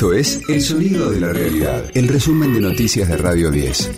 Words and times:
Esto 0.00 0.14
es 0.14 0.40
El 0.48 0.62
Sonido 0.62 1.10
de 1.10 1.20
la 1.20 1.30
Realidad, 1.30 1.84
el 1.92 2.08
resumen 2.08 2.54
de 2.54 2.62
noticias 2.62 3.06
de 3.06 3.18
Radio 3.18 3.50
10. 3.50 3.90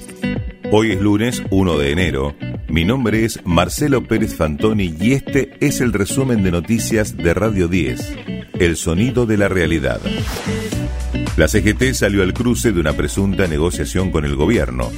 Hoy 0.72 0.90
es 0.90 1.01
lunes 1.01 1.45
1 1.51 1.79
de 1.79 1.93
enero. 1.93 2.35
Mi 2.69 2.85
nombre 2.85 3.25
es 3.25 3.38
Marcelo 3.45 4.03
Pérez 4.03 4.35
Fantoni 4.35 4.96
y 5.01 5.12
este 5.12 5.57
es 5.61 5.80
el 5.80 5.93
resumen 5.93 6.43
de 6.43 6.51
noticias 6.51 7.17
de 7.17 7.33
Radio 7.35 7.69
10, 7.69 8.17
El 8.54 8.77
Sonido 8.77 9.26
de 9.26 9.37
la 9.37 9.46
Realidad. 9.46 10.01
La 11.37 11.46
CGT 11.46 11.94
salió 11.94 12.24
al 12.24 12.34
cruce 12.34 12.72
de 12.72 12.80
una 12.80 12.94
presunta 12.94 13.46
negociación 13.46 14.10
con 14.10 14.24
el 14.24 14.34
gobierno 14.34 14.90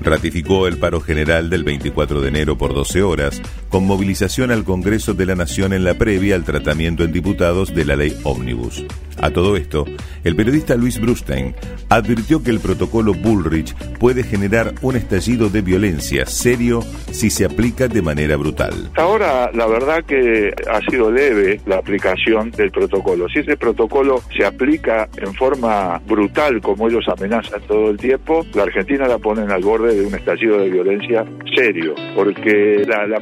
ratificó 0.00 0.66
el 0.66 0.78
paro 0.78 1.00
general 1.00 1.50
del 1.50 1.64
24 1.64 2.20
de 2.20 2.28
enero 2.28 2.56
por 2.56 2.74
12 2.74 3.02
horas, 3.02 3.42
con 3.76 3.86
movilización 3.86 4.52
al 4.52 4.64
Congreso 4.64 5.12
de 5.12 5.26
la 5.26 5.34
Nación 5.34 5.74
en 5.74 5.84
la 5.84 5.92
previa 5.92 6.34
al 6.34 6.44
tratamiento 6.44 7.04
en 7.04 7.12
diputados 7.12 7.74
de 7.74 7.84
la 7.84 7.94
ley 7.94 8.16
Omnibus. 8.24 8.86
A 9.20 9.30
todo 9.30 9.56
esto, 9.56 9.84
el 10.24 10.36
periodista 10.36 10.76
Luis 10.76 11.00
Brustein 11.00 11.54
advirtió 11.88 12.42
que 12.42 12.50
el 12.50 12.60
protocolo 12.60 13.14
Bullrich 13.14 13.74
puede 13.98 14.22
generar 14.22 14.74
un 14.82 14.96
estallido 14.96 15.48
de 15.48 15.62
violencia 15.62 16.26
serio 16.26 16.82
si 17.10 17.30
se 17.30 17.44
aplica 17.44 17.88
de 17.88 18.02
manera 18.02 18.36
brutal. 18.36 18.90
Ahora, 18.96 19.50
la 19.54 19.66
verdad 19.66 20.04
que 20.04 20.52
ha 20.70 20.80
sido 20.90 21.10
leve 21.10 21.60
la 21.66 21.76
aplicación 21.76 22.50
del 22.50 22.70
protocolo. 22.70 23.28
Si 23.28 23.38
ese 23.38 23.56
protocolo 23.56 24.22
se 24.36 24.44
aplica 24.44 25.08
en 25.16 25.32
forma 25.34 26.00
brutal, 26.06 26.60
como 26.60 26.88
ellos 26.88 27.06
amenazan 27.08 27.62
todo 27.66 27.90
el 27.90 27.96
tiempo, 27.96 28.44
la 28.54 28.64
Argentina 28.64 29.08
la 29.08 29.18
ponen 29.18 29.50
al 29.50 29.62
borde 29.62 29.94
de 29.94 30.06
un 30.06 30.14
estallido 30.14 30.58
de 30.58 30.68
violencia 30.68 31.24
serio, 31.54 31.94
porque 32.14 32.84
la, 32.86 33.06
la 33.06 33.20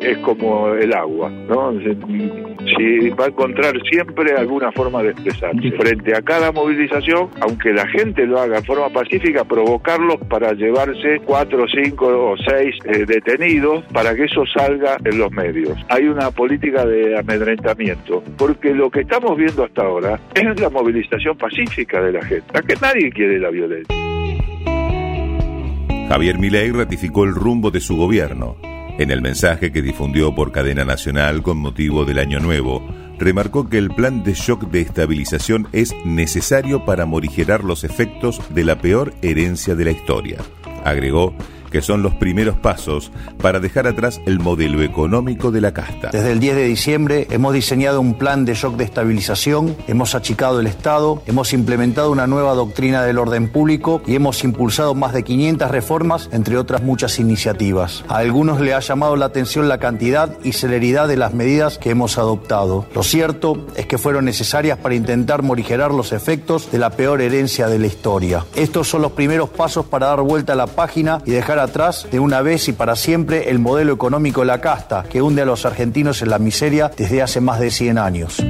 es 0.00 0.18
como 0.18 0.68
el 0.68 0.92
agua, 0.92 1.30
¿no? 1.30 1.72
Si 1.80 3.10
va 3.10 3.26
a 3.26 3.28
encontrar 3.28 3.74
siempre 3.90 4.34
alguna 4.36 4.72
forma 4.72 5.02
de 5.02 5.10
expresarse. 5.10 5.70
Frente 5.72 6.14
a 6.14 6.22
cada 6.22 6.52
movilización, 6.52 7.28
aunque 7.40 7.72
la 7.72 7.86
gente 7.88 8.26
lo 8.26 8.40
haga 8.40 8.58
en 8.58 8.64
forma 8.64 8.88
pacífica, 8.90 9.44
provocarlos 9.44 10.16
para 10.28 10.52
llevarse 10.52 11.20
cuatro, 11.24 11.66
cinco 11.68 12.32
o 12.32 12.36
seis 12.36 12.74
eh, 12.84 13.04
detenidos 13.06 13.84
para 13.92 14.14
que 14.14 14.24
eso 14.24 14.44
salga 14.46 14.96
en 15.04 15.18
los 15.18 15.30
medios. 15.32 15.76
Hay 15.88 16.04
una 16.04 16.30
política 16.30 16.84
de 16.84 17.18
amedrentamiento, 17.18 18.22
porque 18.36 18.74
lo 18.74 18.90
que 18.90 19.00
estamos 19.00 19.36
viendo 19.36 19.64
hasta 19.64 19.82
ahora 19.82 20.20
es 20.34 20.60
la 20.60 20.70
movilización 20.70 21.36
pacífica 21.36 22.00
de 22.00 22.12
la 22.12 22.24
gente, 22.24 22.58
a 22.58 22.62
que 22.62 22.74
nadie 22.80 23.10
quiere 23.10 23.38
la 23.38 23.50
violencia. 23.50 23.96
Javier 26.08 26.38
Milei 26.38 26.70
ratificó 26.70 27.24
el 27.24 27.34
rumbo 27.34 27.70
de 27.70 27.80
su 27.80 27.96
gobierno. 27.96 28.71
En 28.98 29.10
el 29.10 29.22
mensaje 29.22 29.72
que 29.72 29.82
difundió 29.82 30.34
por 30.34 30.52
cadena 30.52 30.84
nacional 30.84 31.42
con 31.42 31.56
motivo 31.56 32.04
del 32.04 32.18
Año 32.18 32.40
Nuevo, 32.40 32.86
remarcó 33.18 33.68
que 33.68 33.78
el 33.78 33.88
plan 33.90 34.22
de 34.22 34.34
shock 34.34 34.70
de 34.70 34.80
estabilización 34.80 35.66
es 35.72 35.94
necesario 36.04 36.84
para 36.84 37.06
morigerar 37.06 37.64
los 37.64 37.84
efectos 37.84 38.40
de 38.54 38.64
la 38.64 38.78
peor 38.78 39.14
herencia 39.22 39.74
de 39.74 39.84
la 39.86 39.90
historia. 39.92 40.38
Agregó 40.84 41.34
que 41.72 41.82
son 41.82 42.02
los 42.02 42.14
primeros 42.14 42.56
pasos 42.56 43.10
para 43.40 43.58
dejar 43.58 43.86
atrás 43.86 44.20
el 44.26 44.38
modelo 44.38 44.82
económico 44.82 45.50
de 45.50 45.62
la 45.62 45.72
casta. 45.72 46.10
Desde 46.10 46.30
el 46.30 46.38
10 46.38 46.56
de 46.56 46.64
diciembre 46.64 47.26
hemos 47.30 47.54
diseñado 47.54 48.00
un 48.00 48.14
plan 48.14 48.44
de 48.44 48.54
shock 48.54 48.76
de 48.76 48.84
estabilización, 48.84 49.74
hemos 49.88 50.14
achicado 50.14 50.60
el 50.60 50.66
Estado, 50.66 51.22
hemos 51.26 51.52
implementado 51.54 52.12
una 52.12 52.26
nueva 52.26 52.54
doctrina 52.54 53.02
del 53.02 53.18
orden 53.18 53.48
público 53.48 54.02
y 54.06 54.14
hemos 54.14 54.44
impulsado 54.44 54.94
más 54.94 55.14
de 55.14 55.22
500 55.22 55.70
reformas, 55.70 56.28
entre 56.30 56.58
otras 56.58 56.82
muchas 56.82 57.18
iniciativas. 57.18 58.04
A 58.06 58.18
algunos 58.18 58.60
le 58.60 58.74
ha 58.74 58.80
llamado 58.80 59.16
la 59.16 59.26
atención 59.26 59.68
la 59.68 59.78
cantidad 59.78 60.36
y 60.44 60.52
celeridad 60.52 61.08
de 61.08 61.16
las 61.16 61.32
medidas 61.32 61.78
que 61.78 61.90
hemos 61.90 62.18
adoptado. 62.18 62.84
Lo 62.94 63.02
cierto 63.02 63.66
es 63.76 63.86
que 63.86 63.96
fueron 63.96 64.26
necesarias 64.26 64.76
para 64.76 64.94
intentar 64.94 65.42
morigerar 65.42 65.92
los 65.92 66.12
efectos 66.12 66.70
de 66.70 66.78
la 66.78 66.90
peor 66.90 67.22
herencia 67.22 67.68
de 67.68 67.78
la 67.78 67.86
historia. 67.86 68.44
Estos 68.54 68.88
son 68.88 69.00
los 69.00 69.12
primeros 69.12 69.48
pasos 69.48 69.86
para 69.86 70.08
dar 70.08 70.20
vuelta 70.20 70.52
a 70.52 70.56
la 70.56 70.66
página 70.66 71.22
y 71.24 71.30
dejar 71.30 71.61
atrás 71.62 72.06
de 72.10 72.20
una 72.20 72.42
vez 72.42 72.68
y 72.68 72.72
para 72.72 72.96
siempre 72.96 73.50
el 73.50 73.58
modelo 73.58 73.92
económico 73.92 74.40
de 74.40 74.46
la 74.46 74.60
casta 74.60 75.04
que 75.04 75.22
hunde 75.22 75.42
a 75.42 75.46
los 75.46 75.64
argentinos 75.64 76.22
en 76.22 76.30
la 76.30 76.38
miseria 76.38 76.90
desde 76.96 77.22
hace 77.22 77.40
más 77.40 77.60
de 77.60 77.70
100 77.70 77.98
años. 77.98 78.42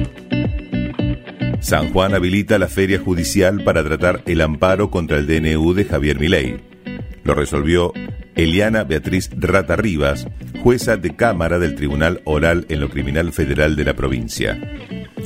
San 1.59 1.93
Juan 1.93 2.13
habilita 2.13 2.57
la 2.57 2.67
feria 2.67 2.99
judicial 2.99 3.63
para 3.63 3.83
tratar 3.83 4.21
el 4.25 4.41
amparo 4.41 4.91
contra 4.91 5.17
el 5.17 5.27
DNU 5.27 5.73
de 5.73 5.85
Javier 5.85 6.19
Milei. 6.19 6.61
Lo 7.23 7.35
resolvió 7.35 7.93
Eliana 8.35 8.83
Beatriz 8.83 9.29
Rata 9.37 9.75
Rivas, 9.77 10.27
jueza 10.61 10.97
de 10.97 11.15
Cámara 11.15 11.59
del 11.59 11.75
Tribunal 11.75 12.21
Oral 12.25 12.65
en 12.67 12.81
lo 12.81 12.89
Criminal 12.89 13.31
Federal 13.31 13.75
de 13.77 13.85
la 13.85 13.93
provincia 13.93 14.59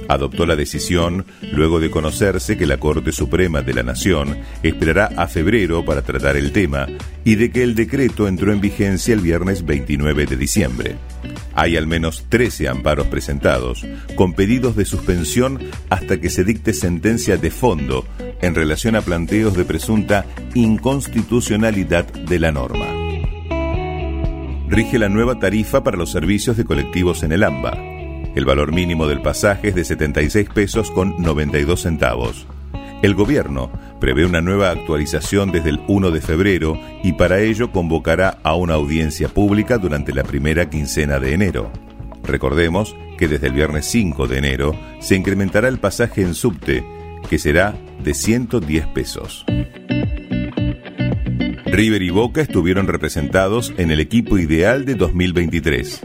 adoptó 0.08 0.46
la 0.46 0.56
decisión 0.56 1.26
luego 1.52 1.80
de 1.80 1.92
conocerse 1.92 2.58
que 2.58 2.66
la 2.66 2.78
Corte 2.78 3.12
Suprema 3.12 3.62
de 3.62 3.74
la 3.74 3.84
Nación 3.84 4.38
esperará 4.64 5.10
a 5.16 5.28
febrero 5.28 5.84
para 5.86 6.02
tratar 6.02 6.38
el 6.38 6.52
tema 6.52 6.88
y 7.28 7.36
de 7.36 7.52
que 7.52 7.62
el 7.62 7.76
decreto 7.76 8.30
entró 8.30 8.54
en 8.54 8.62
vigencia 8.62 9.14
el 9.14 9.20
viernes 9.20 9.66
29 9.66 10.28
de 10.28 10.38
diciembre. 10.38 10.96
Hay 11.56 11.76
al 11.76 11.86
menos 11.86 12.24
13 12.30 12.70
amparos 12.70 13.08
presentados, 13.08 13.86
con 14.16 14.32
pedidos 14.32 14.78
de 14.78 14.86
suspensión 14.86 15.60
hasta 15.90 16.22
que 16.22 16.30
se 16.30 16.46
dicte 16.46 16.72
sentencia 16.72 17.36
de 17.36 17.52
fondo 17.52 18.08
en 18.42 18.56
relación 18.56 18.96
a 18.96 19.02
planteos 19.02 19.58
de 19.58 19.66
presunta 19.66 20.26
inconstitucionalidad 20.54 22.06
de 22.06 22.40
la 22.40 22.54
norma. 22.54 22.88
Rige 24.70 24.98
la 24.98 25.10
nueva 25.10 25.38
tarifa 25.38 25.84
para 25.84 25.98
los 25.98 26.10
servicios 26.10 26.56
de 26.56 26.64
colectivos 26.64 27.24
en 27.24 27.34
el 27.34 27.44
AMBA. 27.44 27.74
El 28.36 28.46
valor 28.46 28.72
mínimo 28.72 29.06
del 29.06 29.22
pasaje 29.22 29.68
es 29.68 29.76
de 29.76 29.84
76 29.84 30.48
pesos 30.48 30.92
con 30.92 31.22
92 31.22 31.82
centavos. 31.82 32.48
El 33.04 33.14
gobierno 33.14 33.70
prevé 34.00 34.26
una 34.26 34.42
nueva 34.42 34.72
actualización 34.72 35.52
desde 35.52 35.70
el 35.70 35.82
1 35.88 36.10
de 36.10 36.20
febrero 36.20 36.80
y 37.04 37.14
para 37.14 37.40
ello 37.40 37.72
convocará 37.72 38.40
a 38.42 38.56
una 38.56 38.74
audiencia 38.74 39.28
pública 39.28 39.78
durante 39.78 40.14
la 40.14 40.24
primera 40.24 40.68
quincena 40.70 41.20
de 41.20 41.34
enero. 41.34 41.72
Recordemos 42.24 42.96
que 43.18 43.28
desde 43.28 43.48
el 43.48 43.54
viernes 43.54 43.86
5 43.86 44.28
de 44.28 44.38
enero 44.40 44.76
se 45.00 45.16
incrementará 45.16 45.68
el 45.68 45.78
pasaje 45.78 46.24
en 46.24 46.34
subte, 46.34 46.84
que 47.30 47.38
será 47.38 47.76
de 48.04 48.14
110 48.16 48.88
pesos. 48.88 49.46
River 51.66 52.02
y 52.02 52.10
Boca 52.10 52.42
estuvieron 52.42 52.88
representados 52.88 53.74
en 53.78 53.92
el 53.92 54.00
equipo 54.00 54.40
ideal 54.40 54.86
de 54.86 54.96
2023. 54.96 56.02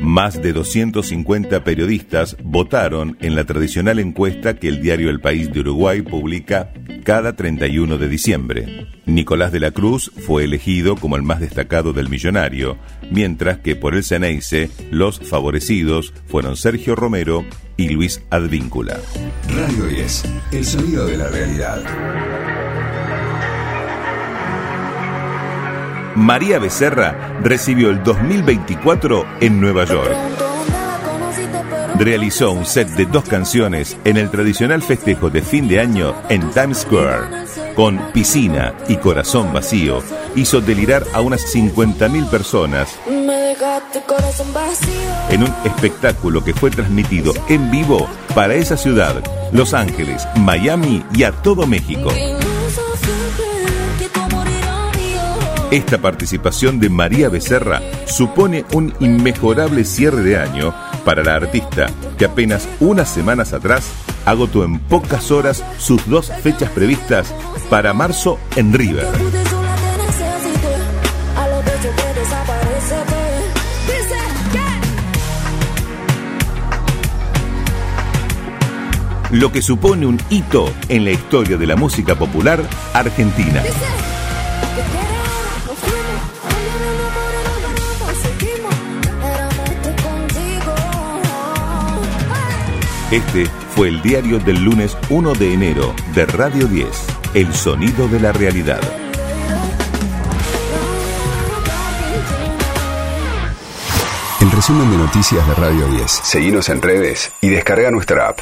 Más 0.00 0.40
de 0.40 0.52
250 0.52 1.64
periodistas 1.64 2.36
votaron 2.42 3.16
en 3.20 3.34
la 3.34 3.44
tradicional 3.44 3.98
encuesta 3.98 4.56
que 4.56 4.68
el 4.68 4.82
diario 4.82 5.10
El 5.10 5.20
País 5.20 5.52
de 5.52 5.60
Uruguay 5.60 6.02
publica 6.02 6.72
cada 7.04 7.34
31 7.34 7.98
de 7.98 8.08
diciembre. 8.08 8.86
Nicolás 9.06 9.52
de 9.52 9.60
la 9.60 9.70
Cruz 9.70 10.12
fue 10.26 10.44
elegido 10.44 10.96
como 10.96 11.16
el 11.16 11.22
más 11.22 11.40
destacado 11.40 11.92
del 11.92 12.08
millonario, 12.08 12.76
mientras 13.10 13.58
que 13.58 13.76
por 13.76 13.94
el 13.94 14.04
Ceneice 14.04 14.70
los 14.90 15.20
favorecidos 15.20 16.12
fueron 16.26 16.56
Sergio 16.56 16.94
Romero 16.94 17.44
y 17.76 17.88
Luis 17.90 18.22
Advíncula. 18.30 18.98
Radio 19.54 19.86
10, 19.86 20.24
el 20.52 20.64
sonido 20.64 21.06
de 21.06 21.16
la 21.16 21.28
realidad. 21.28 22.65
María 26.16 26.58
Becerra 26.58 27.38
recibió 27.42 27.90
el 27.90 28.02
2024 28.02 29.26
en 29.40 29.60
Nueva 29.60 29.84
York. 29.84 30.16
Realizó 31.98 32.52
un 32.52 32.64
set 32.64 32.88
de 32.88 33.04
dos 33.04 33.24
canciones 33.24 33.98
en 34.04 34.16
el 34.16 34.30
tradicional 34.30 34.82
festejo 34.82 35.28
de 35.28 35.42
fin 35.42 35.68
de 35.68 35.78
año 35.78 36.14
en 36.30 36.50
Times 36.50 36.78
Square. 36.78 37.46
Con 37.74 37.98
piscina 38.12 38.74
y 38.88 38.96
corazón 38.96 39.52
vacío, 39.52 40.02
hizo 40.34 40.62
delirar 40.62 41.04
a 41.12 41.20
unas 41.20 41.54
50.000 41.54 42.30
personas 42.30 42.98
en 45.30 45.42
un 45.42 45.54
espectáculo 45.64 46.42
que 46.42 46.54
fue 46.54 46.70
transmitido 46.70 47.34
en 47.48 47.70
vivo 47.70 48.08
para 48.34 48.54
esa 48.54 48.78
ciudad, 48.78 49.22
Los 49.52 49.74
Ángeles, 49.74 50.26
Miami 50.36 51.04
y 51.12 51.24
a 51.24 51.32
todo 51.32 51.66
México. 51.66 52.10
Esta 55.70 55.98
participación 55.98 56.78
de 56.78 56.88
María 56.88 57.28
Becerra 57.28 57.82
supone 58.06 58.64
un 58.72 58.94
inmejorable 59.00 59.84
cierre 59.84 60.22
de 60.22 60.38
año 60.38 60.72
para 61.04 61.24
la 61.24 61.34
artista 61.34 61.88
que 62.16 62.24
apenas 62.24 62.68
unas 62.78 63.08
semanas 63.08 63.52
atrás 63.52 63.90
agotó 64.24 64.62
en 64.62 64.78
pocas 64.78 65.32
horas 65.32 65.64
sus 65.78 66.08
dos 66.08 66.30
fechas 66.42 66.70
previstas 66.70 67.34
para 67.68 67.92
marzo 67.92 68.38
en 68.54 68.72
River. 68.72 69.06
Lo 79.32 79.50
que 79.50 79.62
supone 79.62 80.06
un 80.06 80.20
hito 80.30 80.72
en 80.88 81.04
la 81.04 81.10
historia 81.10 81.56
de 81.56 81.66
la 81.66 81.74
música 81.74 82.14
popular 82.14 82.62
argentina. 82.94 83.62
Este 93.10 93.46
fue 93.76 93.86
el 93.88 94.02
diario 94.02 94.40
del 94.40 94.64
lunes 94.64 94.98
1 95.10 95.34
de 95.34 95.54
enero 95.54 95.94
de 96.12 96.26
Radio 96.26 96.66
10, 96.66 96.88
El 97.34 97.54
Sonido 97.54 98.08
de 98.08 98.18
la 98.18 98.32
Realidad. 98.32 98.80
El 104.40 104.50
resumen 104.50 104.90
de 104.90 104.96
noticias 104.96 105.46
de 105.46 105.54
Radio 105.54 105.86
10. 105.86 106.10
Seguimos 106.10 106.68
en 106.68 106.82
redes 106.82 107.30
y 107.40 107.50
descarga 107.50 107.92
nuestra 107.92 108.26
app. 108.26 108.40